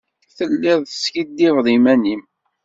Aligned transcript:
Tellid 0.35 0.77
teskikkiḍed 0.89 1.65
iman-nnem. 1.75 2.21